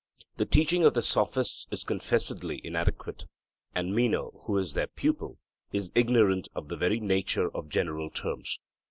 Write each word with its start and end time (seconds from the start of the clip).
The 0.37 0.47
teaching 0.47 0.83
of 0.83 0.95
the 0.95 1.03
Sophists 1.03 1.67
is 1.69 1.83
confessedly 1.83 2.59
inadequate, 2.63 3.25
and 3.75 3.93
Meno, 3.93 4.31
who 4.47 4.57
is 4.57 4.73
their 4.73 4.87
pupil, 4.87 5.37
is 5.71 5.91
ignorant 5.93 6.47
of 6.55 6.69
the 6.69 6.75
very 6.75 6.99
nature 6.99 7.55
of 7.55 7.69
general 7.69 8.09
terms. 8.09 8.57